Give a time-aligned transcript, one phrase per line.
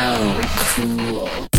[0.00, 0.40] so
[0.76, 1.49] cool.